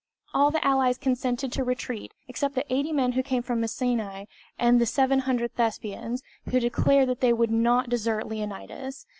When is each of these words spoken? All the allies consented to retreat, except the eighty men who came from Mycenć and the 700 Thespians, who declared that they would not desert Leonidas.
All 0.33 0.49
the 0.49 0.65
allies 0.65 0.97
consented 0.97 1.51
to 1.51 1.63
retreat, 1.63 2.11
except 2.27 2.55
the 2.55 2.65
eighty 2.73 2.91
men 2.91 3.11
who 3.11 3.21
came 3.21 3.43
from 3.43 3.61
Mycenć 3.61 4.25
and 4.57 4.81
the 4.81 4.87
700 4.87 5.53
Thespians, 5.53 6.23
who 6.49 6.59
declared 6.59 7.07
that 7.09 7.19
they 7.19 7.33
would 7.33 7.51
not 7.51 7.87
desert 7.87 8.25
Leonidas. 8.25 9.05